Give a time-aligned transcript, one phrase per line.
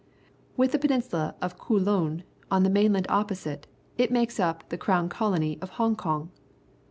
[0.57, 3.67] With the peninsula of Kouioon, on the mainland opposite,
[3.99, 6.31] it makes up the crown colony of Hong Kong.